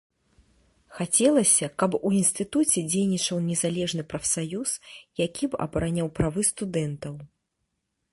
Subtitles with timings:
[0.99, 4.69] Хацелася, каб у інстытуце дзейнічаў незалежны прафсаюз,
[5.25, 7.13] які б абараняў правы студэнтаў.